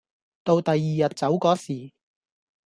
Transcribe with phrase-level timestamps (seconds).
[0.43, 1.93] 到第二日走個時